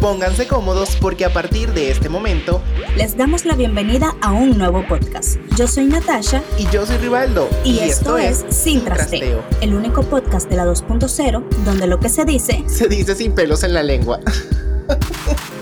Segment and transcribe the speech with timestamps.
[0.00, 2.62] Pónganse cómodos porque a partir de este momento
[2.96, 5.38] les damos la bienvenida a un nuevo podcast.
[5.56, 10.48] Yo soy Natasha y yo soy Rivaldo y, esto, es Sin trasteo, el único podcast
[10.50, 14.20] de la 2.0 donde lo que se dice se dice sin pelos en la lengua.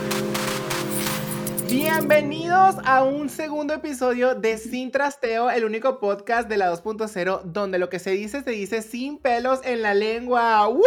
[1.69, 7.79] Bienvenidos a un segundo episodio de Sin Trasteo, el único podcast de la 2.0 donde
[7.79, 10.67] lo que se dice se dice sin pelos en la lengua.
[10.69, 10.83] ¡Woo!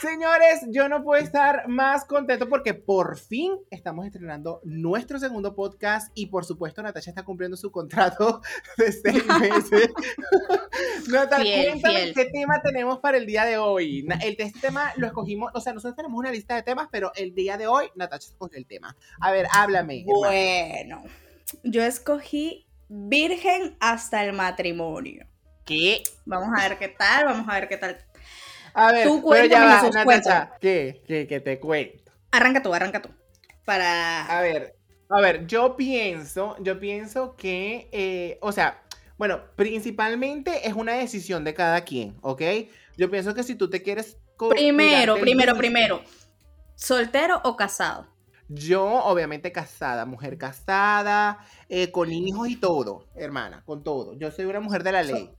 [0.00, 6.10] Señores, yo no puedo estar más contento porque por fin estamos estrenando nuestro segundo podcast
[6.14, 8.42] y por supuesto Natasha está cumpliendo su contrato
[8.76, 9.90] de seis meses.
[11.08, 14.06] Natasha, cuéntame qué tema tenemos para el día de hoy.
[14.20, 17.34] El este tema lo escogimos, o sea, nosotros tenemos una lista de temas, pero el
[17.34, 18.94] día de hoy Natasha escogió el tema.
[19.20, 20.04] A ver, háblame.
[20.04, 21.04] Bueno,
[21.62, 25.26] yo escogí virgen hasta el matrimonio.
[25.66, 26.04] ¿Qué?
[26.24, 27.98] Vamos a ver qué tal, vamos a ver qué tal
[28.76, 31.02] a ver, tú pero ya va, Natacha, ¿qué?
[31.06, 31.26] ¿Qué?
[31.26, 32.12] ¿Qué te cuento?
[32.30, 33.08] Arranca tú, arranca tú.
[33.64, 34.26] Para...
[34.26, 34.76] A ver,
[35.08, 38.82] a ver, yo pienso, yo pienso que, eh, o sea,
[39.16, 42.42] bueno, principalmente es una decisión de cada quien, ¿ok?
[42.98, 44.18] Yo pienso que si tú te quieres...
[44.50, 46.02] Primero, primero, primero.
[46.74, 48.06] ¿Soltero o casado?
[48.48, 51.38] Yo, obviamente, casada, mujer casada,
[51.70, 54.12] eh, con hijos y todo, hermana, con todo.
[54.18, 55.30] Yo soy una mujer de la ley.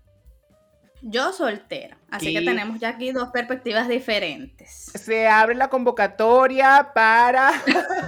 [1.02, 4.92] Yo soltera, así que tenemos ya aquí dos perspectivas diferentes.
[4.96, 7.52] Se abre la convocatoria para,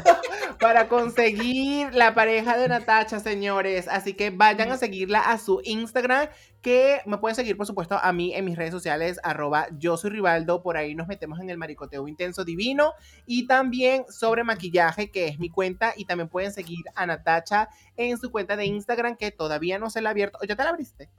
[0.60, 3.88] para conseguir la pareja de Natacha, señores.
[3.88, 6.30] Así que vayan a seguirla a su Instagram,
[6.64, 10.10] que me pueden seguir, por supuesto, a mí en mis redes sociales, arroba yo soy
[10.10, 10.64] Rivaldo.
[10.64, 12.94] Por ahí nos metemos en el maricoteo intenso divino.
[13.28, 15.94] Y también sobre maquillaje, que es mi cuenta.
[15.96, 20.02] Y también pueden seguir a Natacha en su cuenta de Instagram, que todavía no se
[20.02, 20.40] la ha abierto.
[20.42, 21.10] ¿O ya te la abriste?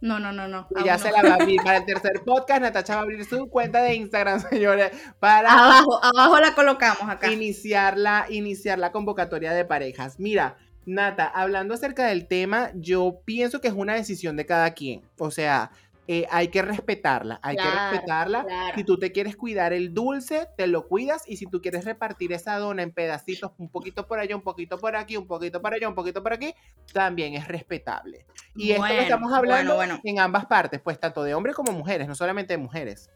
[0.00, 0.66] No, no, no, no.
[0.80, 2.62] Y ya se la va a abrir para el tercer podcast.
[2.62, 4.92] Natacha va a abrir su cuenta de Instagram, señores.
[5.18, 7.30] Para abajo, abajo la colocamos acá.
[7.30, 10.18] Iniciar la, iniciar la convocatoria de parejas.
[10.18, 15.02] Mira, Nata, hablando acerca del tema, yo pienso que es una decisión de cada quien.
[15.18, 15.70] O sea,
[16.08, 18.46] eh, hay que respetarla, hay que respetarla.
[18.74, 22.32] Si tú te quieres cuidar el dulce, te lo cuidas y si tú quieres repartir
[22.32, 25.74] esa dona en pedacitos, un poquito por allá, un poquito por aquí, un poquito por
[25.74, 26.54] allá, un poquito por aquí,
[26.92, 28.26] también es respetable.
[28.56, 32.14] Y esto lo estamos hablando en ambas partes, pues tanto de hombres como mujeres, no
[32.14, 33.10] solamente de mujeres.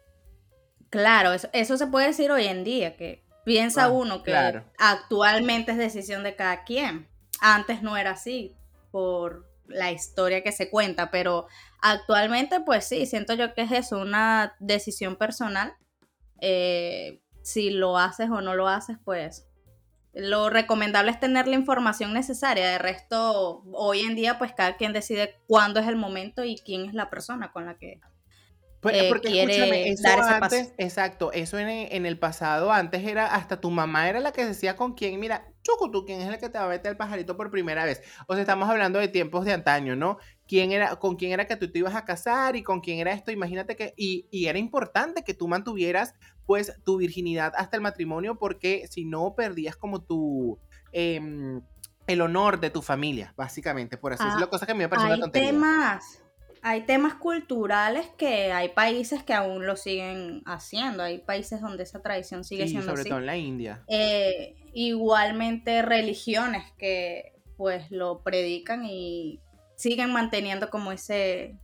[0.90, 4.34] Claro, eso, se puede decir hoy en día, que piensa ah, uno que
[4.78, 7.08] actualmente es decisión de cada quien.
[7.40, 8.54] Antes no era así,
[8.92, 11.48] por la historia que se cuenta, pero
[11.84, 15.74] actualmente pues sí, siento yo que es eso, una decisión personal.
[16.40, 19.46] Eh, si lo haces o no lo haces, pues
[20.14, 22.70] lo recomendable es tener la información necesaria.
[22.70, 26.86] De resto, hoy en día, pues cada quien decide cuándo es el momento y quién
[26.86, 28.00] es la persona con la que
[28.92, 30.56] eh, porque quiere dar ese paso.
[30.78, 34.76] Exacto, eso en, en, el pasado, antes era hasta tu mamá era la que decía
[34.76, 37.50] con quién, mira, tú ¿quién es el que te va a meter el pajarito por
[37.50, 38.02] primera vez?
[38.26, 40.18] O sea, estamos hablando de tiempos de antaño, ¿no?
[40.46, 43.12] ¿Quién era, con quién era que tú te ibas a casar y con quién era
[43.12, 43.30] esto?
[43.30, 46.14] Imagínate que, y, y era importante que tú mantuvieras,
[46.46, 50.58] pues, tu virginidad hasta el matrimonio, porque si no, perdías como tu...
[50.92, 51.62] Em,
[52.06, 54.90] el honor de tu familia, básicamente, por así ah, decirlo, cosa que a mí me
[54.90, 55.48] parece una tontería.
[55.48, 56.23] temas
[56.66, 62.00] hay temas culturales que hay países que aún lo siguen haciendo, hay países donde esa
[62.00, 63.84] tradición sigue siendo sobre todo en la India.
[63.86, 69.40] Eh, igualmente religiones que pues lo predican y
[69.76, 71.58] siguen manteniendo como ese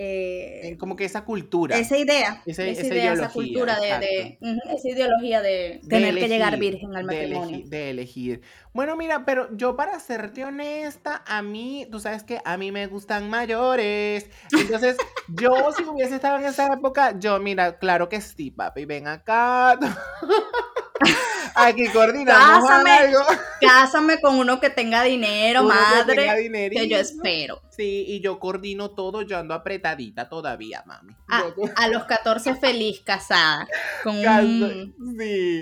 [0.00, 1.76] eh, como que esa cultura.
[1.76, 2.40] Esa idea.
[2.46, 4.38] Esa, idea, esa cultura de,
[4.72, 7.62] esa ideología de, tener que llegar virgen al matrimonio.
[7.66, 8.42] De, elegir.
[8.72, 12.86] Bueno, mira, pero yo para serte honesta, a mí, tú sabes que a mí me
[12.86, 14.30] gustan mayores.
[14.52, 19.08] Entonces, yo si hubiese estado en esa época, yo, mira, claro que sí, papi, ven
[19.08, 19.76] acá.
[21.54, 23.20] Aquí coordinamos cásame, algo.
[23.60, 26.50] Cásame con uno que tenga dinero, madre.
[26.70, 27.62] Que, yo espero.
[27.70, 31.14] Sí, y yo coordino todo, yo ando apretadita todavía, mami.
[31.28, 33.68] A, los 14 feliz casada.
[34.02, 34.94] Con un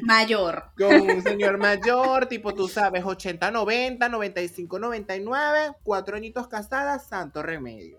[0.03, 0.71] mayor.
[0.77, 7.43] Con un señor mayor, tipo, tú sabes, 80, 90, 95, 99, cuatro añitos casadas, santo
[7.43, 7.99] remedio.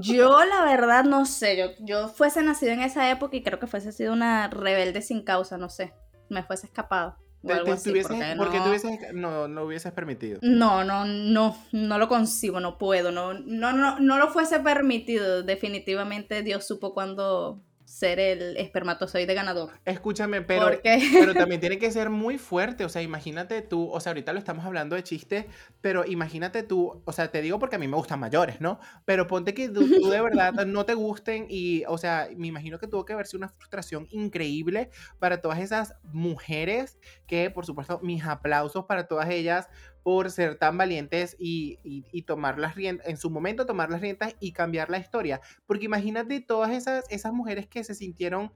[0.00, 3.66] Yo la verdad no sé, yo, yo fuese nacido en esa época y creo que
[3.66, 5.94] fuese sido una rebelde sin causa, no sé
[6.32, 7.16] me fuese escapado.
[7.44, 7.92] O algo así,
[8.38, 10.38] porque, no, no, hubieses permitido.
[10.42, 15.42] No, no, no, no lo consigo, no puedo, no, no, no, no lo fuese permitido.
[15.42, 17.60] Definitivamente Dios supo cuándo
[17.92, 19.70] ser el espermatozoide ganador.
[19.84, 22.86] Escúchame, pero, pero también tiene que ser muy fuerte.
[22.86, 25.46] O sea, imagínate tú, o sea, ahorita lo estamos hablando de chiste,
[25.82, 28.80] pero imagínate tú, o sea, te digo porque a mí me gustan mayores, ¿no?
[29.04, 32.86] Pero ponte que tú, de verdad no te gusten y, o sea, me imagino que
[32.86, 34.88] tuvo que verse una frustración increíble
[35.18, 39.68] para todas esas mujeres que, por supuesto, mis aplausos para todas ellas
[40.02, 44.34] por ser tan valientes y, y, tomar las riendas, en su momento tomar las riendas
[44.40, 45.40] y cambiar la historia.
[45.66, 48.52] Porque imagínate todas esas, esas mujeres que se sintieron,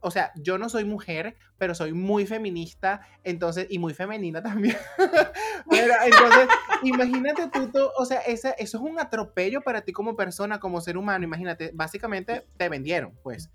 [0.00, 4.76] o sea, yo no soy mujer, pero soy muy feminista, entonces, y muy femenina también.
[5.70, 6.48] pero, entonces,
[6.82, 10.98] imagínate tú, o sea, esa, eso es un atropello para ti como persona, como ser
[10.98, 13.50] humano, imagínate, básicamente te vendieron, pues.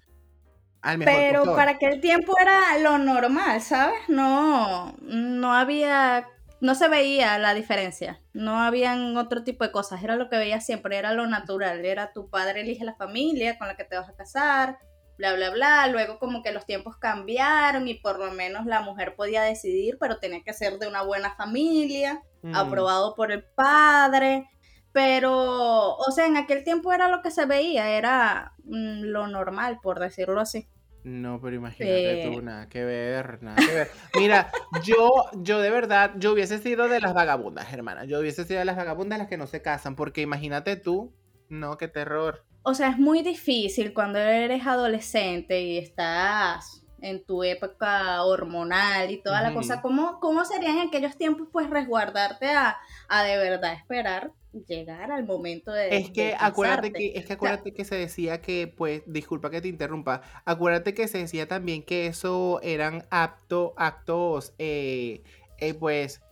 [0.82, 4.00] Al mejor pero para aquel tiempo era lo normal, ¿sabes?
[4.08, 6.26] No, no había
[6.62, 10.60] no se veía la diferencia, no habían otro tipo de cosas, era lo que veía
[10.60, 14.10] siempre, era lo natural, era tu padre elige la familia con la que te vas
[14.10, 14.78] a casar,
[15.18, 19.16] bla, bla, bla, luego como que los tiempos cambiaron y por lo menos la mujer
[19.16, 22.56] podía decidir, pero tenía que ser de una buena familia, mm.
[22.56, 24.50] aprobado por el padre,
[24.92, 29.80] pero, o sea, en aquel tiempo era lo que se veía, era mm, lo normal,
[29.82, 30.68] por decirlo así.
[31.04, 33.88] No, pero imagínate tú, nada que ver, nada que ver.
[34.18, 34.52] Mira,
[34.84, 38.06] yo, yo de verdad, yo hubiese sido de las vagabundas, hermana.
[38.06, 41.14] Yo hubiese sido de las vagabundas las que no se casan, porque imagínate tú,
[41.48, 42.46] no, qué terror.
[42.64, 49.22] O sea, es muy difícil cuando eres adolescente y estás en tu época hormonal y
[49.22, 49.82] toda la cosa.
[49.82, 54.32] ¿Cómo, ¿Cómo sería en aquellos tiempos, pues, resguardarte a, a de verdad esperar
[54.68, 58.68] llegar al momento de es que acuérdate que es que acuérdate que se decía que
[58.68, 64.54] pues disculpa que te interrumpa acuérdate que se decía también que eso eran apto, actos
[64.58, 65.22] eh,
[65.60, 66.24] eh, pues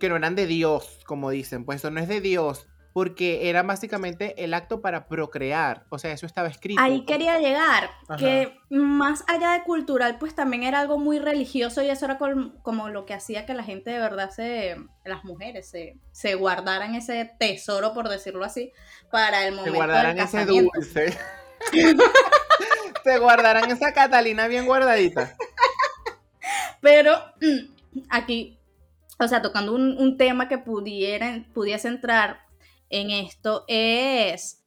[0.00, 3.62] que no eran de Dios como dicen pues eso no es de Dios porque era
[3.62, 6.80] básicamente el acto para procrear, o sea, eso estaba escrito.
[6.80, 11.88] Ahí quería llegar, que más allá de cultural, pues también era algo muy religioso y
[11.88, 12.18] eso era
[12.62, 16.94] como lo que hacía que la gente de verdad se, las mujeres se, se guardaran
[16.94, 18.72] ese tesoro, por decirlo así,
[19.10, 19.72] para el momento.
[19.72, 21.18] Se guardaran ese dulce.
[23.04, 25.34] se guardaran esa Catalina bien guardadita.
[26.82, 27.12] Pero
[28.10, 28.58] aquí,
[29.18, 32.51] o sea, tocando un, un tema que pudiera, pudiese entrar
[32.92, 34.62] en esto es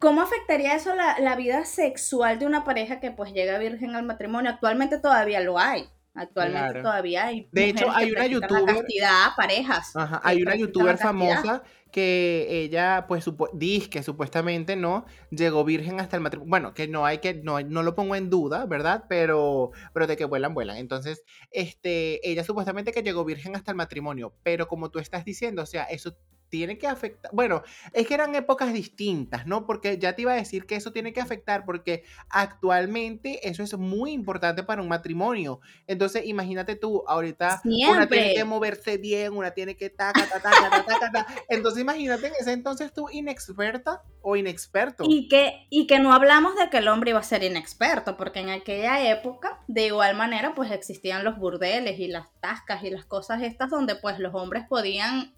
[0.00, 4.50] ¿Cómo afectaría eso la, vida sexual de una pareja que pues llega virgen al matrimonio?
[4.50, 5.90] Actualmente todavía lo hay.
[6.14, 7.48] Actualmente todavía hay.
[7.52, 8.76] De hecho, hay una youtuber.
[8.76, 9.94] Cantidad, parejas.
[9.94, 11.62] Ajá, hay una youtuber famosa
[11.92, 16.48] que ella, pues, dice que supuestamente no llegó virgen hasta el matrimonio.
[16.48, 19.04] Bueno, que no hay que, no, no lo pongo en duda, ¿verdad?
[19.06, 20.78] Pero, pero de que vuelan, vuelan.
[20.78, 24.34] Entonces, este, ella supuestamente que llegó virgen hasta el matrimonio.
[24.42, 26.16] Pero como tú estás diciendo, o sea, eso
[26.50, 27.62] tiene que afectar, bueno,
[27.92, 29.64] es que eran épocas distintas, ¿no?
[29.64, 33.78] Porque ya te iba a decir que eso tiene que afectar porque actualmente eso es
[33.78, 35.60] muy importante para un matrimonio.
[35.86, 40.84] Entonces, imagínate tú, ahorita una tiene que moverse bien, una tiene que taca, taca, taca,
[40.84, 41.26] taca, taca.
[41.48, 45.04] Entonces, imagínate en ese entonces tú inexperta o inexperto.
[45.06, 48.40] Y que, y que no hablamos de que el hombre iba a ser inexperto, porque
[48.40, 53.04] en aquella época, de igual manera, pues existían los burdeles y las tascas y las
[53.04, 55.32] cosas estas donde pues los hombres podían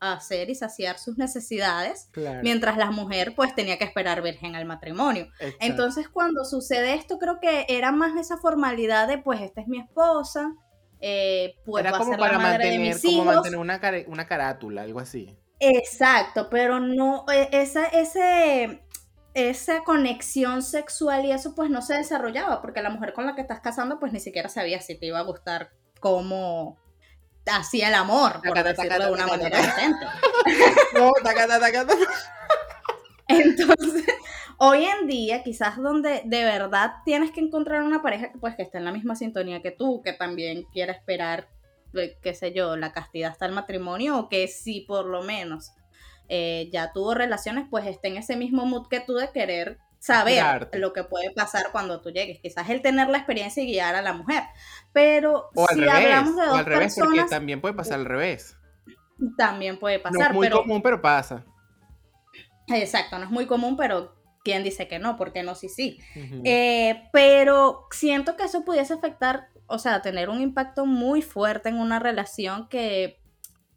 [0.00, 2.10] hacer y saciar sus necesidades,
[2.42, 5.28] mientras la mujer pues tenía que esperar virgen al matrimonio.
[5.60, 9.78] Entonces cuando sucede esto creo que era más esa formalidad de pues esta es mi
[9.78, 10.52] esposa,
[11.00, 15.36] eh, pues era como para mantener, como mantener una, una carátula, algo así.
[15.60, 18.82] Exacto, pero no, e, esa, ese,
[19.34, 23.42] esa conexión sexual y eso pues no se desarrollaba, porque la mujer con la que
[23.42, 25.70] estás casando pues ni siquiera sabía si te iba a gustar
[26.00, 26.78] cómo
[27.46, 30.06] hacía el amor, por decirlo de una manera decente.
[30.94, 31.12] No,
[33.26, 34.04] Entonces,
[34.58, 38.62] hoy en día, quizás donde de verdad tienes que encontrar una pareja que, pues, que
[38.62, 41.48] esté en la misma sintonía que tú, que también quiera esperar,
[41.94, 45.72] eh, qué sé yo, la castidad hasta el matrimonio, o que si por lo menos
[46.28, 50.68] eh, ya tuvo relaciones, pues esté en ese mismo mood que tú de querer saber
[50.74, 52.38] lo que puede pasar cuando tú llegues.
[52.40, 54.42] Quizás el tener la experiencia y guiar a la mujer.
[54.92, 58.56] Pero si hablamos de dos al revés, porque también puede pasar al revés.
[59.38, 60.34] También puede pasar.
[60.34, 61.44] No es muy común, pero pasa.
[62.68, 65.16] Exacto, no es muy común, pero ¿quién dice que no?
[65.16, 65.54] porque no?
[65.54, 65.98] Sí, sí.
[66.44, 71.78] Eh, pero siento que eso pudiese afectar, o sea, tener un impacto muy fuerte en
[71.78, 73.23] una relación que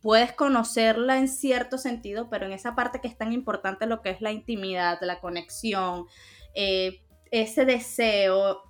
[0.08, 4.10] puedes conocerla en cierto sentido, pero en esa parte que es tan importante lo que
[4.10, 6.06] es la intimidad, la conexión,
[6.56, 8.64] eh, ese deseo,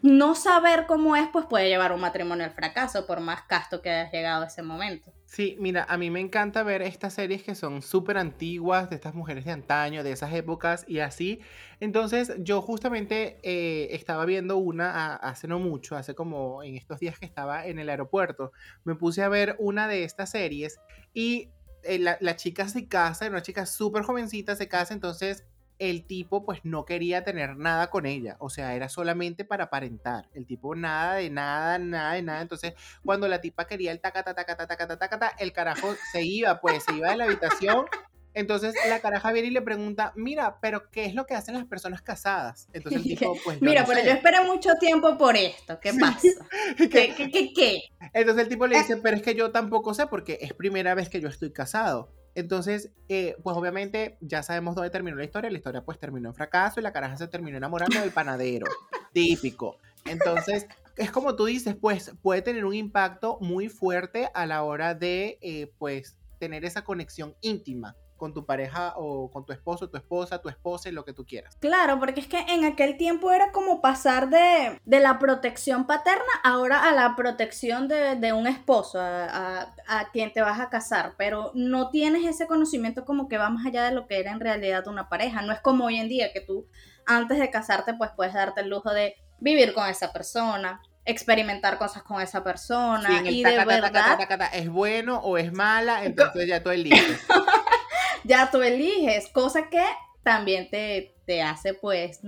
[0.00, 3.90] no saber cómo es, pues puede llevar un matrimonio al fracaso, por más casto que
[3.90, 5.12] hayas llegado a ese momento.
[5.34, 9.16] Sí, mira, a mí me encanta ver estas series que son súper antiguas, de estas
[9.16, 11.40] mujeres de antaño, de esas épocas y así.
[11.80, 17.18] Entonces, yo justamente eh, estaba viendo una hace no mucho, hace como en estos días
[17.18, 18.52] que estaba en el aeropuerto,
[18.84, 20.78] me puse a ver una de estas series
[21.12, 21.48] y
[21.82, 25.44] eh, la, la, chica se casa, una chica súper jovencita se casa, entonces
[25.78, 30.28] el tipo pues no quería tener nada con ella, o sea, era solamente para aparentar,
[30.34, 34.34] el tipo nada de nada, nada de nada, entonces cuando la tipa quería el tacata,
[34.34, 37.86] tacata, tacata, tacata, el carajo se iba, pues se iba de la habitación,
[38.34, 41.66] entonces la caraja viene y le pregunta, mira, pero ¿qué es lo que hacen las
[41.66, 42.68] personas casadas?
[42.72, 43.62] Entonces el tipo, pues...
[43.62, 46.28] mira, pero yo esperé mucho tiempo por esto, ¿qué pasa?
[46.76, 47.82] ¿Qué, qué, qué?
[48.12, 51.08] Entonces el tipo le dice, pero es que yo tampoco sé porque es primera vez
[51.08, 52.12] que yo estoy casado.
[52.34, 55.50] Entonces, eh, pues obviamente ya sabemos dónde terminó la historia.
[55.50, 58.66] La historia pues terminó en fracaso y la caraja se terminó enamorando del panadero.
[59.12, 59.78] Típico.
[60.04, 64.94] Entonces, es como tú dices, pues puede tener un impacto muy fuerte a la hora
[64.94, 69.96] de, eh, pues, tener esa conexión íntima con tu pareja o con tu esposo, tu
[69.96, 71.56] esposa, tu esposa, lo que tú quieras.
[71.60, 76.88] Claro, porque es que en aquel tiempo era como pasar de, la protección paterna ahora
[76.88, 79.74] a la protección de, un esposo, a,
[80.12, 83.84] quien te vas a casar, pero no tienes ese conocimiento como que va más allá
[83.84, 85.42] de lo que era en realidad una pareja.
[85.42, 86.66] No es como hoy en día que tú
[87.06, 92.02] antes de casarte pues puedes darte el lujo de vivir con esa persona, experimentar cosas
[92.02, 97.20] con esa persona y de verdad es bueno o es mala, entonces ya tú eliges.
[98.24, 99.84] ya tú eliges, cosa que
[100.22, 102.20] también te, te hace pues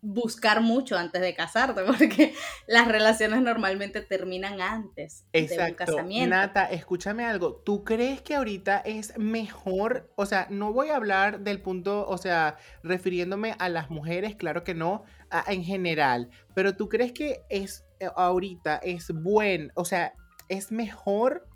[0.00, 2.34] buscar mucho antes de casarte, porque
[2.66, 6.36] las relaciones normalmente terminan antes de un casamiento.
[6.36, 10.10] Nata, escúchame algo, ¿tú crees que ahorita es mejor?
[10.16, 14.64] O sea, no voy a hablar del punto, o sea, refiriéndome a las mujeres, claro
[14.64, 15.04] que no,
[15.46, 20.14] en general, pero ¿tú crees que es eh, ahorita es buen, o sea,
[20.48, 21.46] es mejor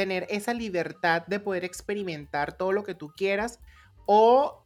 [0.00, 3.60] tener esa libertad de poder experimentar todo lo que tú quieras
[4.06, 4.64] o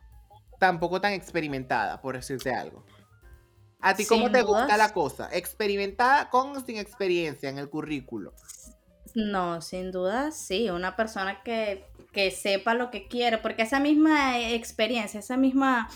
[0.61, 2.85] tampoco tan experimentada, por decirte algo.
[3.81, 5.29] ¿A ti cómo te gusta la cosa?
[5.33, 8.33] ¿Experimentada con o sin experiencia en el currículo?
[9.17, 14.39] No, sin duda sí, una persona que, que sepa lo que quiere, porque esa misma
[14.39, 15.89] experiencia, esa misma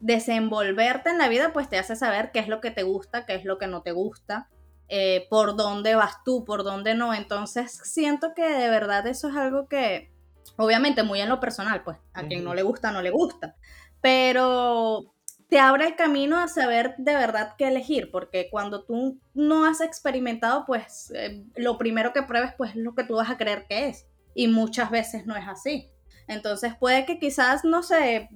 [0.00, 3.36] desenvolverte en la vida, pues te hace saber qué es lo que te gusta, qué
[3.36, 4.48] es lo que no te gusta,
[4.90, 7.14] eh, por dónde vas tú, por dónde no.
[7.14, 10.12] Entonces siento que de verdad eso es algo que,
[10.56, 13.54] obviamente muy en lo personal, pues a quien no le gusta, no le gusta,
[14.00, 15.14] pero
[15.48, 19.80] te abre el camino a saber de verdad qué elegir, porque cuando tú no has
[19.80, 23.66] experimentado, pues eh, lo primero que pruebes, pues es lo que tú vas a creer
[23.68, 25.90] que es, y muchas veces no es así.
[26.28, 28.28] Entonces puede que quizás, no sé,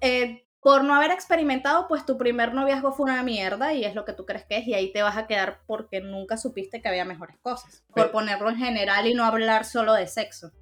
[0.00, 4.04] eh, por no haber experimentado, pues tu primer noviazgo fue una mierda y es lo
[4.04, 6.88] que tú crees que es y ahí te vas a quedar porque nunca supiste que
[6.88, 7.84] había mejores cosas.
[7.94, 10.52] por ponerlo en general y no hablar solo de sexo.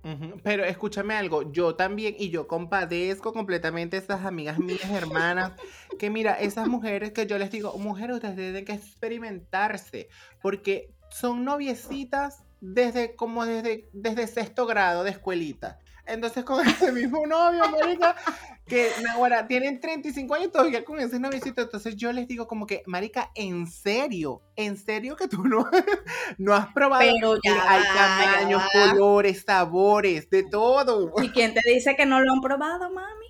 [0.42, 5.52] Pero escúchame algo, yo también y yo compadezco completamente a esas amigas mías, hermanas,
[5.98, 10.08] que mira, esas mujeres que yo les digo, mujeres, ustedes tienen que experimentarse
[10.42, 15.78] porque son noviecitas desde como desde, desde sexto grado de escuelita.
[16.06, 18.16] Entonces con ese mismo novio, marica,
[18.66, 21.62] que ahora tienen 35 años todavía con ese noviecito.
[21.62, 25.68] Entonces yo les digo como que, marica, en serio, en serio que tú no,
[26.38, 27.02] no has probado.
[27.02, 31.12] Pero ya hay tamaños, colores, sabores, de todo.
[31.22, 33.26] ¿Y quién te dice que no lo han probado, mami?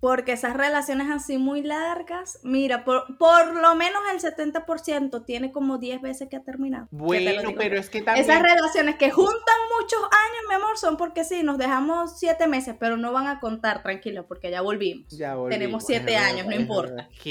[0.00, 5.78] Porque esas relaciones así muy largas, mira, por, por lo menos el 70% tiene como
[5.78, 6.88] 10 veces que ha terminado.
[6.90, 8.22] Bueno, pero es que también...
[8.22, 10.42] Esas relaciones que juntan muchos años,
[10.74, 14.50] amor, son porque sí, nos dejamos 7 meses, pero no van a contar, tranquilo, porque
[14.50, 15.08] ya volvimos.
[15.16, 15.58] Ya volvimos.
[15.58, 17.08] Tenemos 7 años, no importa.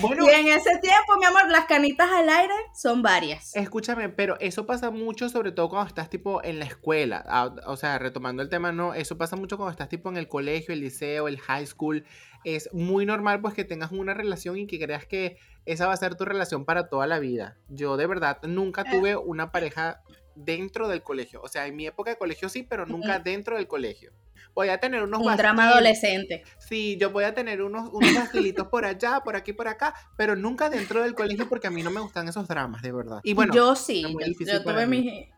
[0.00, 3.54] bueno, y en ese tiempo, mi amor, las canitas al aire son varias.
[3.54, 7.24] Escúchame, pero eso pasa mucho, sobre todo cuando estás tipo en la escuela.
[7.26, 10.28] Ah, o sea, retomando el tema, no, eso pasa mucho cuando estás tipo en el
[10.28, 12.04] colegio, el liceo el high school,
[12.44, 15.96] es muy normal pues que tengas una relación y que creas que esa va a
[15.96, 17.58] ser tu relación para toda la vida.
[17.68, 18.86] Yo de verdad nunca eh.
[18.90, 20.02] tuve una pareja
[20.34, 21.40] dentro del colegio.
[21.42, 24.12] O sea, en mi época de colegio sí, pero nunca dentro del colegio.
[24.54, 25.20] Voy a tener unos...
[25.20, 26.42] Un drama adolescente.
[26.58, 28.28] Sí, yo voy a tener unos, unos
[28.70, 31.90] por allá, por aquí, por acá, pero nunca dentro del colegio porque a mí no
[31.90, 33.20] me gustan esos dramas, de verdad.
[33.22, 34.04] Y bueno, yo sí,
[34.40, 35.28] yo, tuve mis,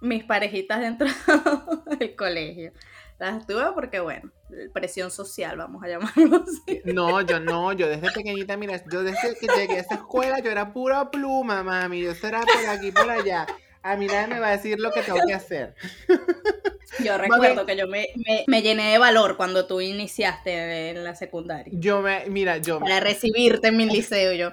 [0.00, 1.08] mis parejitas dentro
[1.98, 2.72] del colegio.
[3.18, 4.30] Las tuve porque, bueno,
[4.72, 6.80] presión social, vamos a llamarlo así.
[6.84, 10.52] No, yo no, yo desde pequeñita, mira, yo desde que llegué a esa escuela, yo
[10.52, 13.46] era pura pluma, mami, yo era por aquí, por allá.
[13.88, 15.74] A mí nadie me va a decir lo que tengo que hacer.
[17.02, 18.08] Yo recuerdo que yo me,
[18.46, 21.72] me, llené de valor cuando tú iniciaste en la secundaria.
[21.76, 22.80] Yo me, mira, yo.
[22.80, 24.50] Para recibirte en mi liceo, yo.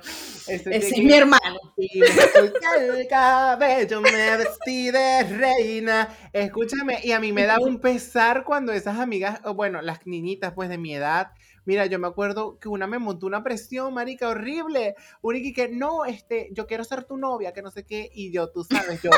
[0.48, 1.60] Ese, es mi hermano.
[1.78, 6.10] Y me el cabello, me vestí de reina.
[6.34, 10.70] Escúchame, y a mí me da un pesar cuando esas amigas, bueno, las niñitas pues
[10.70, 11.32] de mi edad,
[11.66, 14.96] Mira, yo me acuerdo que una me montó una presión, marica, horrible.
[15.22, 18.10] Una que, no, este, yo quiero ser tu novia, que no sé qué.
[18.14, 19.10] Y yo, tú sabes, yo,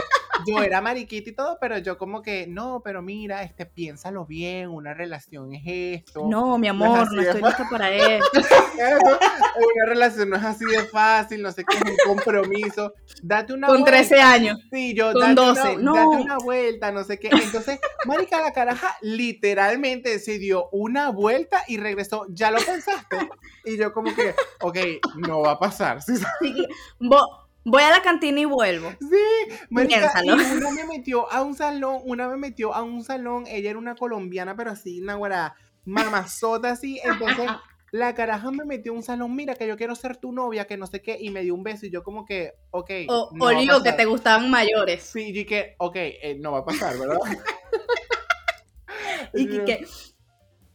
[0.48, 4.70] yo era mariquita y todo, pero yo como que, no, pero mira, este, piénsalo bien,
[4.70, 6.28] una relación es esto.
[6.30, 8.26] No, mi amor, no, estoy lista para eso.
[8.34, 12.94] una relación no es así de fácil, no sé qué, es un compromiso.
[13.22, 14.60] Date una Con 13 años.
[14.72, 15.62] Sí, yo, Con date 12.
[15.62, 15.94] Una, no.
[15.96, 17.30] date una vuelta, no sé qué.
[17.30, 23.18] Entonces, marica, la caraja literalmente se dio una vuelta y regresó ya lo pensaste.
[23.66, 24.78] Y yo como que, ok,
[25.28, 26.00] no va a pasar.
[27.66, 28.92] voy a la cantina y vuelvo.
[29.00, 33.80] Sí, una me metió a un salón, una me metió a un salón, ella era
[33.80, 37.50] una colombiana, pero así, una guara, mamazota así, entonces...
[37.92, 40.76] La caraja me metió a un salón, mira que yo quiero ser tu novia, que
[40.76, 42.92] no sé qué, y me dio un beso y yo como que, ok.
[43.08, 45.04] O, no que te gustaban mayores.
[45.04, 47.18] Sí, y que, ok, eh, no va a pasar, ¿verdad?
[49.34, 49.88] y que,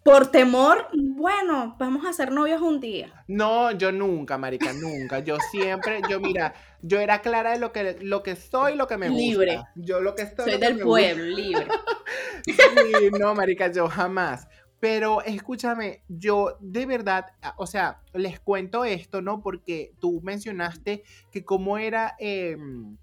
[0.03, 3.25] por temor, bueno, vamos a ser novios un día.
[3.29, 5.21] No, yo nunca, marica, nunca.
[5.21, 8.97] Yo siempre, yo mira, yo era clara de lo que, lo que soy, lo que
[8.97, 9.23] me gusta.
[9.23, 9.63] Libre.
[9.77, 10.51] Yo lo que estoy.
[10.51, 11.67] Soy del pueblo, libre.
[12.45, 14.49] sí, no, marica, yo jamás.
[14.81, 19.41] Pero escúchame, yo de verdad, o sea, les cuento esto, ¿no?
[19.41, 22.97] Porque tú mencionaste que cómo era, em,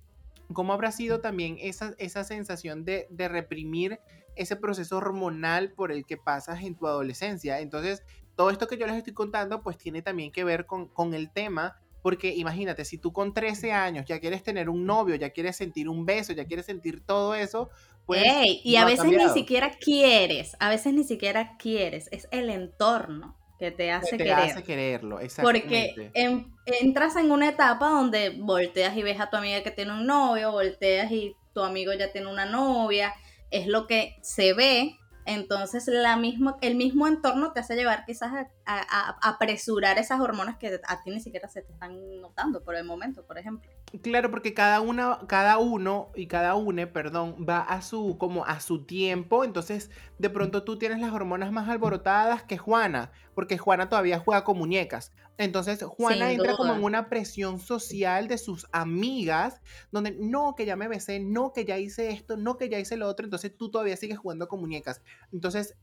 [0.52, 4.02] cómo habrá sido también esa, esa sensación de, de reprimir
[4.40, 7.60] ese proceso hormonal por el que pasas en tu adolescencia.
[7.60, 8.04] Entonces,
[8.36, 11.30] todo esto que yo les estoy contando, pues tiene también que ver con, con el
[11.30, 15.58] tema, porque imagínate, si tú con 13 años ya quieres tener un novio, ya quieres
[15.58, 17.70] sentir un beso, ya quieres sentir todo eso,
[18.06, 18.24] pues...
[18.64, 23.72] y a veces ni siquiera quieres, a veces ni siquiera quieres, es el entorno que
[23.72, 26.10] te hace que te hace quererlo, exactamente.
[26.14, 30.06] Porque entras en una etapa donde volteas y ves a tu amiga que tiene un
[30.06, 33.14] novio, volteas y tu amigo ya tiene una novia,
[33.52, 38.48] es lo que se ve, entonces la misma, el mismo entorno te hace llevar quizás
[38.66, 42.84] a, apresurar esas hormonas que a ti ni siquiera se te están notando por el
[42.84, 43.70] momento, por ejemplo.
[44.04, 48.60] Claro, porque cada una, cada uno y cada une, perdón, va a su, como a
[48.60, 49.44] su tiempo.
[49.44, 54.44] Entonces, de pronto tú tienes las hormonas más alborotadas que Juana, porque Juana todavía juega
[54.44, 55.12] con muñecas.
[55.38, 60.76] Entonces, Juana entra como en una presión social de sus amigas, donde no, que ya
[60.76, 63.26] me besé, no, que ya hice esto, no, que ya hice lo otro.
[63.26, 65.02] Entonces, tú todavía sigues jugando con muñecas.
[65.32, 65.76] Entonces,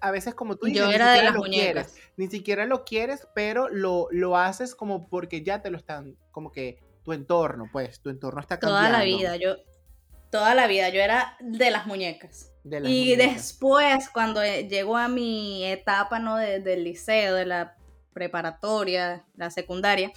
[0.00, 2.84] a veces como tú dices, Yo era ni siquiera de lo quieres, ni siquiera lo
[2.84, 7.68] quieres, pero lo, lo haces como porque ya te lo están como que tu entorno,
[7.70, 8.88] pues, tu entorno está cambiando.
[8.88, 9.56] Toda la vida, yo,
[10.30, 12.50] toda la vida, yo era de las muñecas.
[12.64, 16.36] y después, cuando eh, llegó a mi etapa, ¿no?
[16.36, 17.76] del liceo, de la
[18.12, 20.10] preparatoria, la secundaria,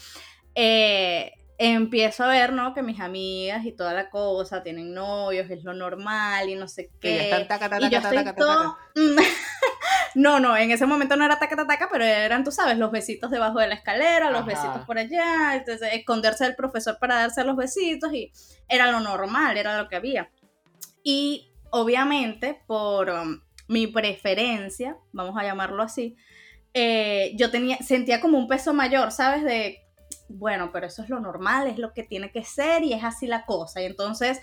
[0.56, 2.74] eh, empiezo a ver, ¿no?
[2.74, 6.92] Que mis amigas y toda la cosa tienen novios, es lo normal y no sé
[7.02, 7.48] qué.
[7.82, 8.78] y yo estoy todo...
[10.18, 13.30] No, no, en ese momento no era taca, taca, pero eran, tú sabes, los besitos
[13.30, 17.56] debajo de la escalera, los besitos por allá, entonces esconderse del profesor para darse los
[17.56, 18.32] besitos y
[18.68, 20.32] era lo normal, era lo que había.
[21.04, 26.18] Y obviamente, por um, mi preferencia, vamos a llamarlo así,
[26.74, 29.44] eh, yo tenía, sentía como un peso mayor, ¿sabes?
[29.44, 29.82] De,
[30.30, 33.28] bueno, pero eso es lo normal, es lo que tiene que ser y es así
[33.28, 33.84] la cosa.
[33.84, 34.42] Y entonces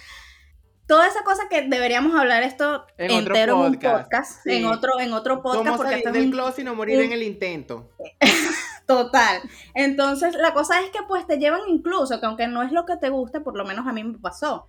[0.87, 5.13] toda esa cosa que deberíamos hablar esto en entero en un podcast, en otro en
[5.13, 7.91] otro podcast ¿Cómo porque salir del closet y no morir en el intento.
[8.87, 9.41] Total.
[9.75, 12.97] Entonces, la cosa es que pues te llevan incluso, que aunque no es lo que
[12.97, 14.69] te guste, por lo menos a mí me pasó.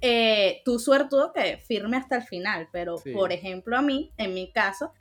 [0.00, 4.52] Eh, tu suertudo que firme hasta el final, pero por ejemplo a mí, en mi
[4.52, 4.92] caso,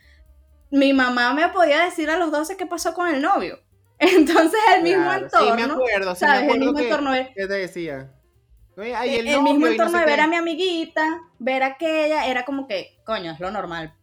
[0.72, 3.60] mi mamá me podía decir a los 12 qué pasó con el novio.
[4.00, 5.56] Entonces el mismo entorno.
[5.56, 7.12] Sí, me acuerdo, sí, Me acuerdo el mismo entorno.
[7.36, 8.12] ¿Qué te decía?
[8.78, 12.98] Eh, el, mismo entorno de ver a mi amiguita, ver a aquella, era como que,
[13.06, 13.94] coño, es lo normal,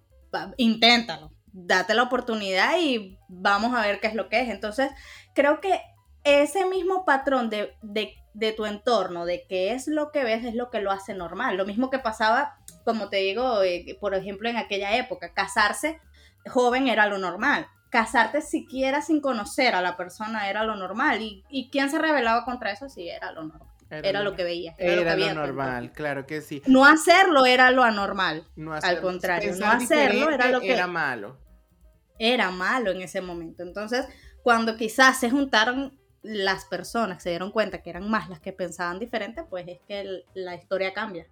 [0.57, 4.49] inténtalo, date la oportunidad y vamos a ver qué es lo que es.
[4.49, 4.91] Entonces,
[5.35, 5.81] creo que
[6.23, 10.71] ese mismo patrón de, de, tu entorno, de qué es lo que ves, es lo
[10.71, 11.57] que lo hace normal.
[11.57, 16.01] Lo mismo que pasaba, como te digo, eh, por ejemplo, en aquella época, casarse
[16.47, 17.67] joven era lo normal.
[17.91, 21.23] Casarte siquiera sin conocer a la persona era lo normal.
[21.23, 22.89] ¿Y, y quién se rebelaba contra eso?
[22.89, 23.69] Sí, era lo normal.
[23.91, 24.75] Era, lo que veía.
[24.79, 26.63] Era, lo, normal, claro que sí.
[26.67, 28.47] No hacerlo era lo anormal.
[28.83, 30.73] al contrario, no hacerlo era lo que.
[30.73, 31.39] Era malo.
[32.19, 33.63] Era malo en ese momento.
[33.63, 34.07] Entonces,
[34.43, 38.99] cuando quizás se juntaron las personas, se dieron cuenta que eran más las que pensaban
[38.99, 41.27] diferente, pues es que la historia cambia.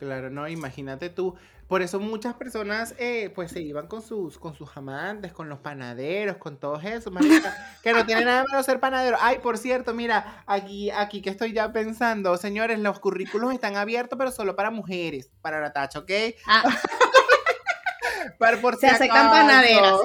[0.00, 1.36] Claro, no, imagínate tú.
[1.68, 5.58] Por eso muchas personas eh, pues se iban con sus, con sus amantes, con los
[5.58, 7.12] panaderos, con todos esos,
[7.82, 9.18] que no tiene nada malo ser panadero.
[9.20, 14.18] Ay, por cierto, mira, aquí, aquí que estoy ya pensando, señores, los currículos están abiertos,
[14.18, 16.10] pero solo para mujeres, para la tacha, ¿ok?
[16.46, 16.64] Ah.
[18.78, 20.00] se aceptan panaderas.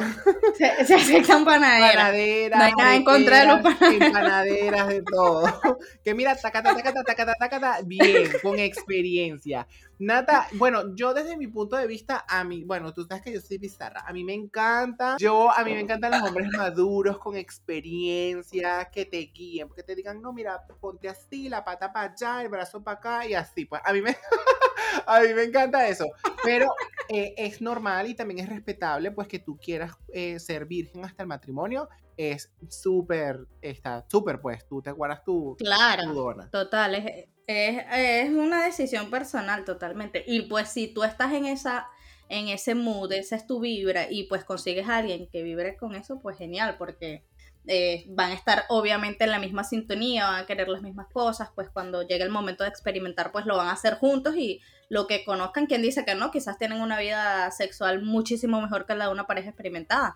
[0.58, 1.96] Se, se, aceptan panaderas.
[1.96, 2.60] Panaderas.
[2.60, 4.12] No hay nada en contra de los panaderos.
[4.12, 5.46] Panaderas de todo.
[6.04, 9.66] Que mira, tacata, tacata, tacata, tacata, bien, con experiencia.
[9.98, 13.40] Nata, bueno, yo desde mi punto de vista, a mí, bueno, tú sabes que yo
[13.40, 17.38] soy bizarra, a mí me encanta, yo, a mí me encantan los hombres maduros, con
[17.38, 22.42] experiencia, que te guíen, que te digan, no, mira, ponte así, la pata para allá,
[22.42, 24.18] el brazo para acá, y así, pues, a mí me,
[25.08, 26.08] a mí me encanta eso,
[26.44, 26.74] pero
[27.08, 31.24] eh, es normal y también es respetable, pues, que tú quieras eh, ser virgen hasta
[31.24, 38.30] el matrimonio, es súper, está súper, pues, tú te guardas tu, claro, total, es es,
[38.30, 40.24] una decisión personal totalmente.
[40.26, 41.88] Y pues si tú estás en esa
[42.28, 45.94] en ese mood, esa es tu vibra y pues consigues a alguien que vibre con
[45.94, 47.24] eso, pues genial, porque
[47.68, 51.50] eh, van a estar obviamente en la misma sintonía, van a querer las mismas cosas,
[51.56, 55.08] pues cuando llegue el momento de experimentar, pues lo van a hacer juntos y lo
[55.08, 59.06] que conozcan, quien dice que no, quizás tienen una vida sexual muchísimo mejor que la
[59.06, 60.16] de una pareja experimentada.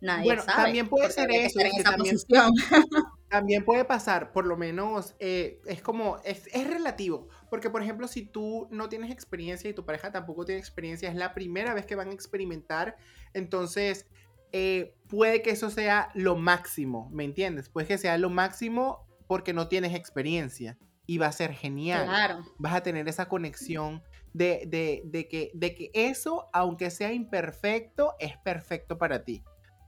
[0.00, 1.58] Nadie bueno, también puede ser eso,
[3.28, 8.08] también, puede pasar, por lo menos eh, es como, es, es, relativo, porque por ejemplo,
[8.08, 11.84] si tú no tienes experiencia y tu pareja tampoco tiene experiencia, es la primera vez
[11.84, 12.96] que van a experimentar,
[13.34, 14.06] entonces
[14.52, 17.68] eh, puede que eso sea lo máximo, ¿me entiendes?
[17.68, 22.04] Puede que sea lo máximo porque no tienes experiencia y va a ser genial.
[22.04, 22.44] Claro.
[22.58, 28.14] Vas a tener esa conexión de, de, de, que, de que eso, aunque sea imperfecto,
[28.20, 29.42] es perfecto para ti.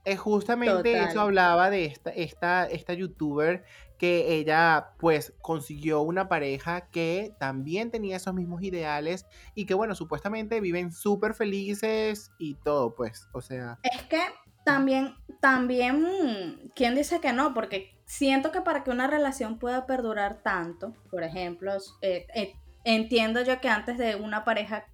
[0.05, 3.63] Es justamente eso hablaba de esta, esta, esta youtuber
[3.97, 9.95] que ella pues consiguió una pareja que también tenía esos mismos ideales y que bueno,
[9.95, 13.79] supuestamente viven súper felices y todo pues, o sea...
[13.83, 14.19] Es que
[14.63, 17.53] también, también, ¿quién dice que no?
[17.53, 23.41] Porque siento que para que una relación pueda perdurar tanto, por ejemplo, eh, eh, entiendo
[23.41, 24.85] yo que antes de una pareja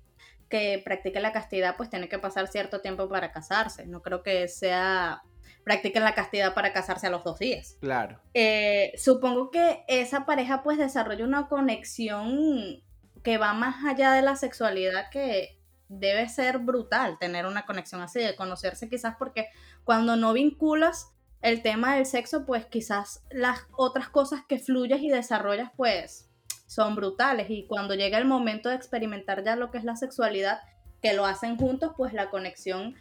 [0.49, 3.85] que practique la castidad, pues tiene que pasar cierto tiempo para casarse.
[3.85, 5.21] No creo que sea
[5.63, 7.77] practiquen la castidad para casarse a los dos días.
[7.79, 8.19] Claro.
[8.33, 12.81] Eh, supongo que esa pareja pues desarrolla una conexión
[13.23, 15.58] que va más allá de la sexualidad que
[15.89, 19.47] debe ser brutal tener una conexión así, de conocerse quizás porque
[19.83, 25.09] cuando no vinculas el tema del sexo, pues quizás las otras cosas que fluyes y
[25.09, 26.29] desarrollas pues
[26.67, 30.61] son brutales y cuando llega el momento de experimentar ya lo que es la sexualidad,
[31.01, 32.95] que lo hacen juntos, pues la conexión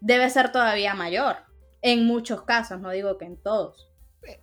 [0.00, 1.36] debe ser todavía mayor.
[1.80, 3.91] En muchos casos, no digo que en todos.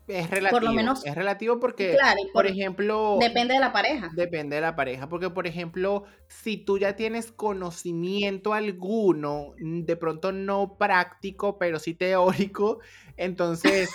[0.07, 0.59] Es relativo.
[0.59, 1.05] Por lo menos.
[1.05, 1.97] Es relativo porque,
[2.33, 3.17] por, ejemplo.
[3.19, 4.09] Depende de la pareja.
[4.13, 5.07] Depende de la pareja.
[5.07, 11.93] Porque, por ejemplo, si tú ya tienes conocimiento alguno, de pronto no práctico, pero sí
[11.93, 12.79] teórico,
[13.17, 13.89] entonces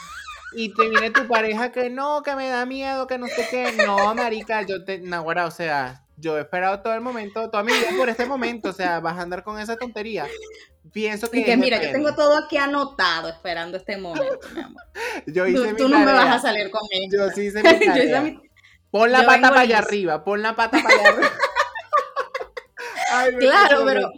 [0.57, 3.73] y te viene tu pareja que no, que me da miedo, que no sé qué.
[3.85, 5.01] No, marica, yo te.
[5.01, 8.71] Nahuara, o sea, yo he esperado todo el momento, toda mi vida por este momento.
[8.71, 10.27] O sea, vas a andar con esa tontería.
[10.93, 11.41] Pienso que.
[11.41, 14.83] Y que mira, yo tengo todo aquí anotado esperando este momento, mi amor.
[15.27, 17.13] Yo hice tú, tú no me vas a salir conmigo.
[17.13, 18.41] Yo sí hice mi tarea.
[18.91, 21.31] Pon la pata para allá arriba, pon la pata para allá arriba.
[23.41, 24.13] claro, pero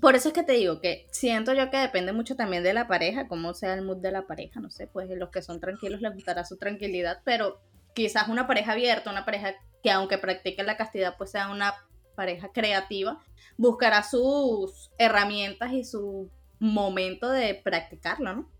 [0.00, 2.86] por eso es que te digo que siento yo que depende mucho también de la
[2.86, 6.02] pareja, cómo sea el mood de la pareja, no sé, pues los que son tranquilos
[6.02, 7.62] les gustará su tranquilidad, pero
[7.94, 11.74] quizás una pareja abierta, una pareja que aunque practique la castidad, pues sea una
[12.16, 13.22] pareja creativa,
[13.58, 18.50] buscará sus herramientas y su momento de practicarlo, ¿no?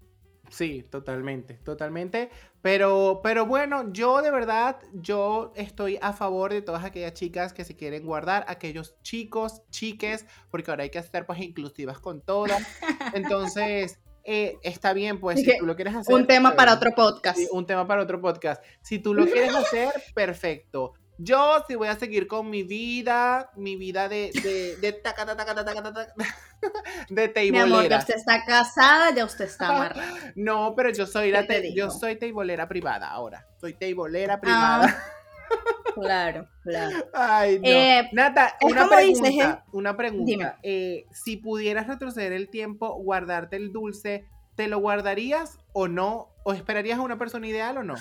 [0.50, 2.28] Sí, totalmente, totalmente.
[2.60, 7.64] Pero, pero bueno, yo de verdad, yo estoy a favor de todas aquellas chicas que
[7.64, 12.62] se quieren guardar, aquellos chicos, chiques, porque ahora hay que ser pues inclusivas con todas.
[13.14, 16.14] Entonces, eh, está bien, pues si tú lo quieres hacer.
[16.14, 17.40] Un tema para otro podcast.
[17.50, 18.62] un tema para otro podcast.
[18.82, 20.92] Si tú lo quieres hacer, perfecto.
[21.18, 25.44] Yo sí voy a seguir con mi vida, mi vida de, de, de taca, taca,
[25.44, 26.14] taca, taca, taca,
[27.08, 27.66] de teibolera.
[27.66, 30.32] Mi amor, ya usted está casada, ya usted está amarrada.
[30.34, 33.46] No, pero yo soy la yo soy teibolera privada ahora.
[33.60, 34.86] Soy teibolera privada.
[34.88, 36.96] Ah, claro, claro.
[37.14, 37.68] Ay, no.
[37.68, 39.62] Eh, Nata, una pregunta, ¿eh?
[39.72, 40.58] una pregunta.
[40.62, 46.30] Eh, si pudieras retroceder el tiempo, guardarte el dulce, ¿te lo guardarías o no?
[46.42, 47.94] ¿O esperarías a una persona ideal o no?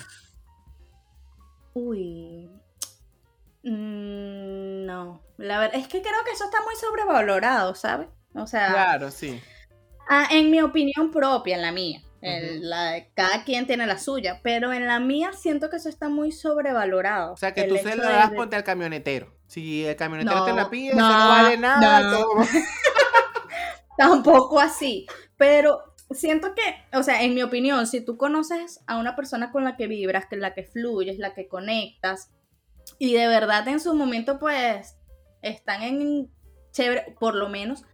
[1.74, 2.48] Uy,
[3.64, 8.08] Mm, no, la verdad es que creo que eso está muy sobrevalorado, ¿sabes?
[8.34, 9.40] O sea, claro, sí.
[10.08, 12.02] Ah, en mi opinión propia, en la mía.
[13.14, 17.32] cada quien tiene la suya, pero en la mía siento que eso está muy sobrevalorado.
[17.32, 19.34] O sea, que tú se lo das ponte al camionetero.
[19.46, 22.18] Si el camionetero te la pide, no, no vale nada.
[23.96, 25.06] Tampoco así.
[25.36, 29.64] Pero siento que, o sea, en mi opinión, si tú conoces a una persona con
[29.64, 32.30] la que vibras, que la que fluyes, la que conectas,
[32.98, 34.96] y de verdad en su momento, pues,
[35.42, 36.30] están en
[36.72, 37.84] chévere, por lo menos,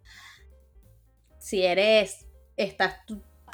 [1.39, 2.27] si eres,
[2.57, 2.97] estás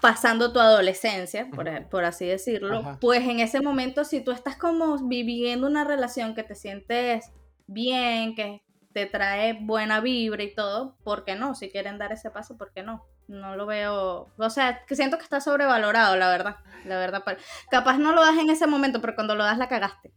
[0.01, 1.49] pasando tu adolescencia,
[1.91, 6.43] por, así decirlo, pues en ese momento, si tú estás como viviendo una relación que
[6.43, 7.33] te sientes
[7.67, 11.55] bien, que te trae buena vibra y todo, ¿por qué no?
[11.55, 13.05] Si quieren dar ese paso, ¿por qué no?
[13.29, 17.25] No lo veo, o sea, que siento que está sobrevalorado, la verdad, la verdad.
[17.71, 20.13] Capaz no lo das en ese momento, pero cuando lo das la cagaste.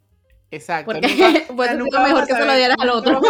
[0.51, 0.91] Exacto.
[0.91, 1.07] Porque
[1.47, 3.21] nunca, nunca mejor que se lo dieras al otro.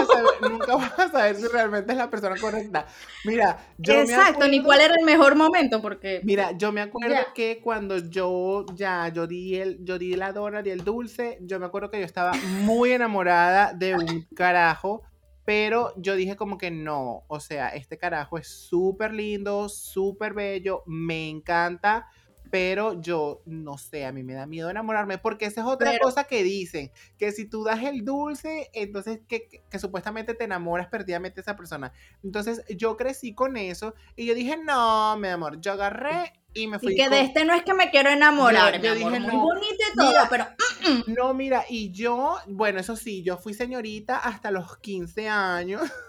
[0.42, 2.86] Nunca vas, a saber si realmente es la persona correcta.
[3.26, 6.22] Mira, yo Exacto, ni cuál era el mejor momento, porque.
[6.24, 10.62] Mira, yo me acuerdo que cuando yo ya, yo di el, yo di la dona,
[10.62, 15.04] di el dulce, yo me acuerdo que yo estaba muy enamorada de un carajo.
[15.46, 20.84] Pero yo dije como que no, o sea, este carajo es súper lindo, súper bello,
[20.86, 22.06] me encanta,
[22.50, 26.24] pero yo no sé, a mí me da miedo enamorarme, porque esa es otra cosa
[26.26, 31.36] que dicen, que si tú das el dulce, entonces que, que, supuestamente te enamoras perdidamente
[31.36, 31.92] de esa persona.
[32.24, 36.80] Entonces yo crecí con eso y yo dije, no, mi amor, yo agarré y me
[36.80, 36.94] fui.
[36.94, 39.98] Y que de este no es que me quiero enamorar, yo, dije, muy bonito y
[39.98, 40.46] todo, pero...
[40.82, 41.16] Mm, mm".
[41.16, 45.82] No, mira, y yo, bueno, eso sí, yo fui señorita hasta los 15 años.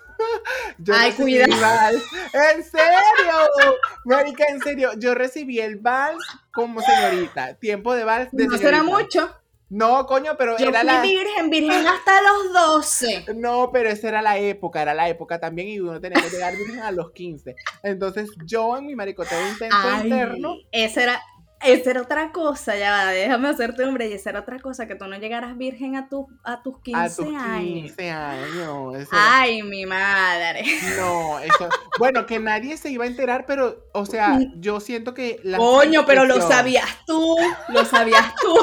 [0.78, 1.52] Yo Ay, cuidado.
[1.52, 4.92] En serio, Marica, en serio.
[4.98, 7.54] Yo recibí el vals como señorita.
[7.54, 9.34] Tiempo de vals de No será mucho.
[9.70, 11.00] No, coño, pero yo era fui la.
[11.00, 13.26] virgen, virgen hasta los 12.
[13.36, 16.56] No, pero esa era la época, era la época también y uno tenía que llegar
[16.56, 17.54] virgen a los 15.
[17.84, 20.56] Entonces, yo en mi maricoteo intento interno.
[20.72, 21.22] Esa era,
[21.62, 24.94] esa era otra cosa, ya va, déjame hacerte hombre, y esa era otra cosa, que
[24.94, 28.58] tú no llegaras virgen a, tu, a tus 15 a tus 15 años.
[28.58, 29.08] años.
[29.10, 30.64] Ay, mi madre.
[30.96, 31.68] No, eso.
[31.98, 35.40] bueno, que nadie se iba a enterar, pero, o sea, yo siento que.
[35.42, 37.36] La Coño, pero lo sabías tú,
[37.68, 38.54] lo sabías tú.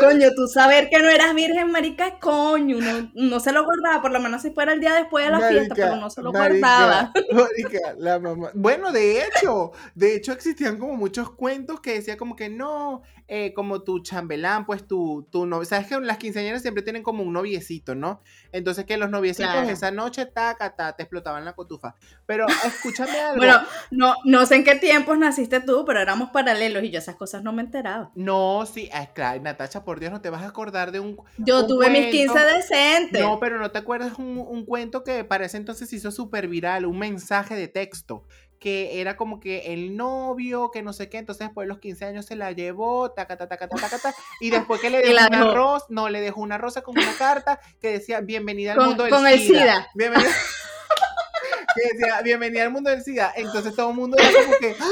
[0.00, 2.78] Coño, tú saber que no eras virgen, marica, coño,
[3.14, 5.74] no, se lo guardaba, por lo menos si fuera el día después de la fiesta,
[5.74, 7.12] pero no se lo guardaba.
[7.32, 8.50] Marica, la mamá.
[8.54, 13.54] Bueno, de hecho, de hecho existían como muchos cuentos que decía como que no, eh,
[13.54, 17.32] como tu chambelán, pues tu, tu novio, sabes que las quinceañeras siempre tienen como un
[17.32, 18.20] noviecito, ¿no?
[18.52, 21.94] Entonces que los noviecitos esa noche, taca, ta, te explotaban la cotufa.
[22.26, 23.38] Pero escúchame algo.
[23.38, 27.16] Bueno, no, no sé en qué tiempos naciste tú, pero éramos paralelos y yo esas
[27.16, 28.10] cosas no me enteraba.
[28.14, 31.16] No, sí, es claro, Natacha, por Dios, no te vas a acordar de un.
[31.38, 33.22] Yo tuve mis 15 decentes.
[33.22, 36.86] No, pero no te acuerdas un, un cuento que para ese entonces hizo súper viral,
[36.86, 38.24] un mensaje de texto
[38.62, 42.04] que era como que el novio, que no sé qué, entonces después de los 15
[42.04, 45.52] años se la llevó, taca, taca, taca, taca, taca, y después que le dejó una
[45.52, 49.12] rosa, no, le dejó una rosa con una carta que decía, bienvenida al mundo del
[49.12, 49.88] con el SIDA.
[49.96, 50.30] Bienvenida.
[51.74, 53.32] que decía, bienvenida al mundo del SIDA.
[53.34, 54.86] Entonces todo el mundo era como que, ¡Ah!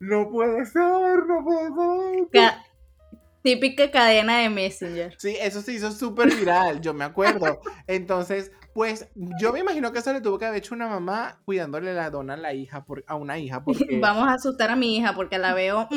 [0.00, 0.82] no puede ser,
[1.26, 1.68] no puede
[2.32, 2.54] ser.
[3.42, 5.14] Típica cadena de Messenger.
[5.18, 7.60] Sí, eso se hizo súper viral, yo me acuerdo.
[7.88, 9.08] Entonces, pues
[9.40, 12.34] yo me imagino que eso le tuvo que haber hecho una mamá cuidándole la dona
[12.34, 13.64] a la hija, por, a una hija.
[13.64, 13.98] Porque...
[14.00, 15.88] Vamos a asustar a mi hija porque la veo.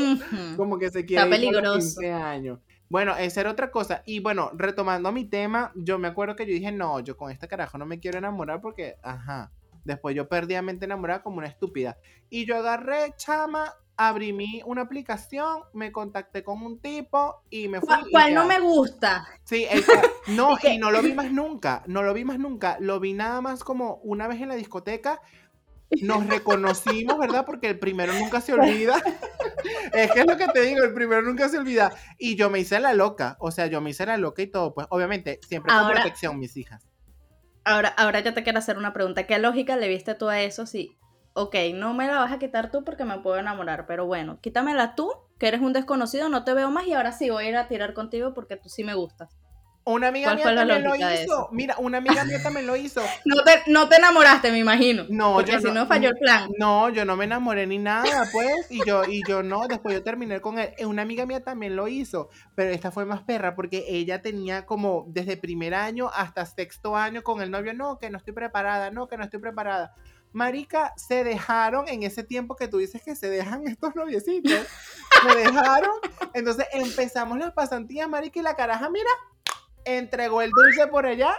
[0.58, 1.24] como que se quiere.
[1.24, 2.02] Está peligroso.
[2.02, 2.60] años.
[2.90, 4.04] Bueno, esa era otra cosa.
[4.06, 7.48] Y bueno, retomando mi tema, yo me acuerdo que yo dije, no, yo con este
[7.48, 9.52] carajo no me quiero enamorar porque, ajá.
[9.84, 11.98] Después yo perdidamente enamorada como una estúpida.
[12.30, 17.82] Y yo agarré, chama, abrí mi, una aplicación, me contacté con un tipo y me
[17.82, 17.96] fui.
[18.12, 19.28] ¿Cuál no me gusta?
[19.44, 19.66] Sí,
[20.28, 23.42] no, y no lo vi más nunca, no lo vi más nunca, lo vi nada
[23.42, 25.22] más como una vez en la discoteca,
[26.02, 27.46] nos reconocimos, ¿verdad?
[27.46, 28.96] Porque el primero nunca se olvida.
[29.94, 31.94] es que es lo que te digo, el primero nunca se olvida.
[32.18, 34.74] Y yo me hice la loca, o sea, yo me hice la loca y todo,
[34.74, 36.86] pues obviamente, siempre con protección, mis hijas.
[37.64, 39.26] Ahora, ahora yo te quiero hacer una pregunta.
[39.26, 40.98] ¿Qué lógica le viste tú a eso si
[41.36, 44.96] ok, no me la vas a quitar tú porque me puedo enamorar, pero bueno, quítamela
[44.96, 47.58] tú, que eres un desconocido, no te veo más y ahora sí voy a ir
[47.58, 49.30] a tirar contigo porque tú sí me gustas.
[49.88, 51.50] Una amiga mía también lo hizo.
[51.52, 53.04] Mira, una amiga mía también lo hizo.
[53.24, 55.06] No te, no te enamoraste, me imagino.
[55.10, 56.50] No, porque si no, falló el plan.
[56.58, 58.72] No, yo no me enamoré ni nada, pues.
[58.72, 60.74] Y yo, y yo no, después yo terminé con él.
[60.88, 65.06] Una amiga mía también lo hizo, pero esta fue más perra porque ella tenía como
[65.10, 67.76] desde primer año hasta sexto año con el novio.
[67.76, 69.94] No, que no estoy preparada, no, que no estoy preparada.
[70.36, 74.52] Marica, se dejaron en ese tiempo que tú dices que se dejan estos noviecitos.
[74.52, 75.94] se dejaron.
[76.34, 79.10] Entonces empezamos las pasantías, Marica, y la caraja, mira,
[79.86, 81.34] entregó el dulce por allá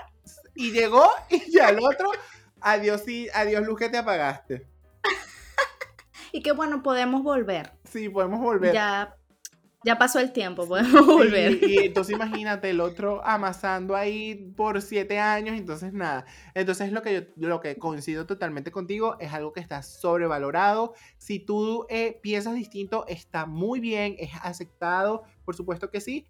[0.54, 2.10] y llegó y ya el otro,
[2.62, 4.66] adiós, sí, adiós, luz que te apagaste.
[6.32, 7.74] y qué bueno, podemos volver.
[7.84, 8.72] Sí, podemos volver.
[8.72, 9.14] Ya
[9.86, 11.62] Ya pasó el tiempo, podemos volver.
[11.62, 16.26] Y, entonces imagínate el otro amasando ahí por siete años, entonces nada.
[16.54, 20.94] Entonces lo que yo lo que coincido totalmente contigo es algo que está sobrevalorado.
[21.18, 26.26] Si tú eh, piensas distinto, está muy bien, es aceptado, por supuesto que sí,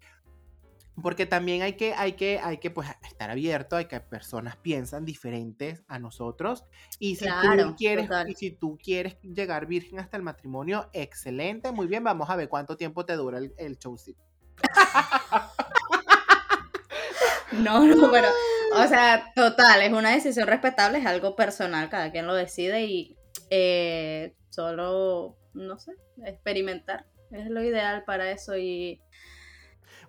[1.01, 5.05] porque también hay que, hay que, hay que pues, estar abierto, hay que personas piensan
[5.05, 6.65] diferentes a nosotros.
[6.99, 11.87] Y si, tú quieres, y si tú quieres llegar virgen hasta el matrimonio, excelente, muy
[11.87, 14.23] bien, vamos a ver cuánto tiempo te dura el, el showcito.
[17.51, 18.27] no, no, pero,
[18.75, 23.15] o sea, total, es una decisión respetable, es algo personal, cada quien lo decide y
[23.51, 25.91] eh, solo, no sé,
[26.25, 29.01] experimentar es lo ideal para eso y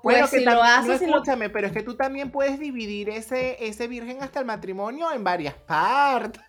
[0.02, 1.02] bueno, pues que si lo haces.
[1.02, 5.24] escúchame, pero es que tú también puedes dividir ese, ese virgen hasta el matrimonio en
[5.24, 6.42] varias partes.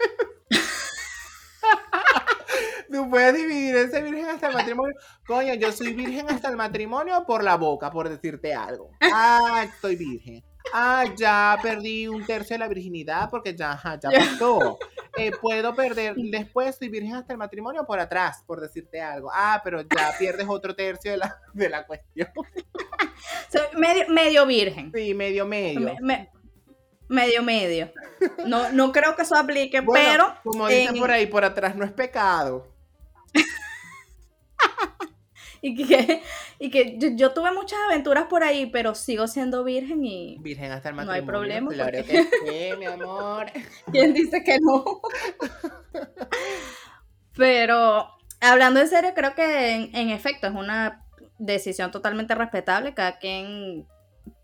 [2.91, 4.95] tú puedes dividir ese virgen hasta el matrimonio.
[5.25, 8.91] Coño, yo soy virgen hasta el matrimonio por la boca, por decirte algo.
[9.01, 10.43] Ah, estoy virgen.
[10.73, 14.77] Ah, ya perdí un tercio de la virginidad porque ya, ya pasó.
[15.17, 19.29] Eh, puedo perder, después soy virgen hasta el matrimonio por atrás, por decirte algo.
[19.33, 22.29] Ah, pero ya pierdes otro tercio de la, de la cuestión.
[23.51, 24.91] Soy medio, medio virgen.
[24.93, 25.95] Sí, medio medio.
[27.09, 27.91] medio medio.
[28.45, 30.35] No, no creo que eso aplique, pero.
[30.43, 32.67] Como dicen por ahí, por atrás no es pecado.
[35.61, 36.21] y que,
[36.59, 40.37] y que yo, tuve muchas aventuras por ahí, pero sigo siendo virgen y.
[40.39, 41.21] Virgen hasta el matrimonio.
[41.21, 41.69] No hay problema.
[41.69, 43.47] Claro que sí, mi amor.
[43.91, 45.01] ¿Quién dice que no?
[47.35, 48.07] pero,
[48.39, 51.05] hablando en serio, creo que en efecto es una
[51.37, 52.93] decisión totalmente respetable.
[52.93, 53.87] Cada quien,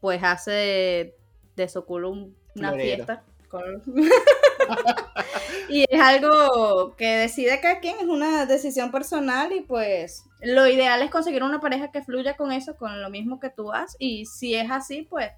[0.02, 1.16] pues, hace
[1.56, 2.12] de, su culo
[2.56, 3.24] una fiesta.
[5.70, 11.02] y es algo que decide cada quien, es una decisión personal y pues lo ideal
[11.02, 14.26] es conseguir una pareja que fluya con eso, con lo mismo que tú has y
[14.26, 15.32] si es así, pues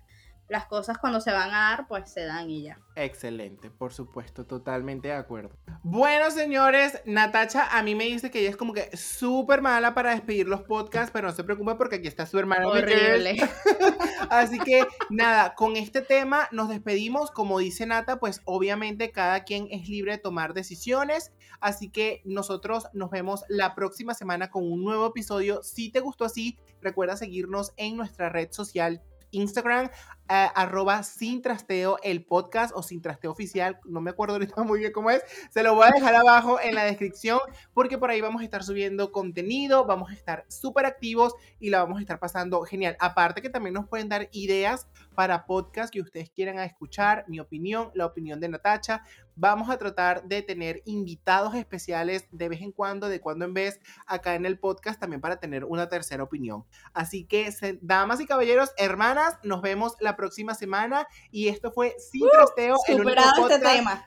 [0.49, 2.79] las cosas cuando se van a dar, pues se dan y ya.
[2.95, 5.55] Excelente, por supuesto, totalmente de acuerdo.
[5.83, 10.11] Bueno, señores, Natacha a mí me dice que ella es como que súper mala para
[10.11, 12.69] despedir los podcasts, pero no se preocupe porque aquí está su hermano.
[12.69, 13.37] Horrible.
[14.29, 17.31] Así que nada, con este tema nos despedimos.
[17.31, 21.31] Como dice Nata, pues obviamente cada quien es libre de tomar decisiones.
[21.59, 25.61] Así que nosotros nos vemos la próxima semana con un nuevo episodio.
[25.63, 29.89] Si te gustó así, recuerda seguirnos en nuestra red social Instagram,
[30.29, 34.79] eh, arroba sin trasteo el podcast o sin trasteo oficial, no me acuerdo ahorita muy
[34.79, 37.39] bien cómo es, se lo voy a dejar abajo en la descripción
[37.73, 41.79] porque por ahí vamos a estar subiendo contenido, vamos a estar súper activos y la
[41.79, 42.97] vamos a estar pasando genial.
[42.99, 47.91] Aparte que también nos pueden dar ideas para podcast que ustedes quieran escuchar, mi opinión,
[47.93, 49.03] la opinión de Natacha.
[49.35, 53.79] Vamos a tratar de tener invitados especiales de vez en cuando, de cuando en vez,
[54.07, 56.65] acá en el podcast también para tener una tercera opinión.
[56.93, 57.49] Así que,
[57.81, 62.75] damas y caballeros, hermanas, nos vemos la próxima semana y esto fue Sin uh, Trasteo,
[62.87, 63.63] el único este podcast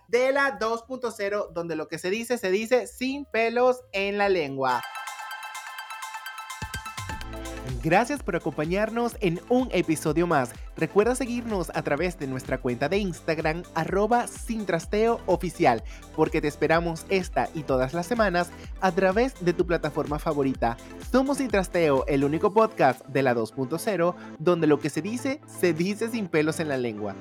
[0.08, 4.82] de la 2.0, donde lo que se dice, se dice sin pelos en la lengua.
[7.82, 10.50] Gracias por acompañarnos en un episodio más.
[10.76, 15.82] Recuerda seguirnos a través de nuestra cuenta de Instagram arroba sin trasteo oficial,
[16.14, 18.50] porque te esperamos esta y todas las semanas
[18.82, 20.76] a través de tu plataforma favorita.
[21.10, 25.72] Somos Sin Trasteo, el único podcast de la 2.0 donde lo que se dice se
[25.72, 27.16] dice sin pelos en la lengua.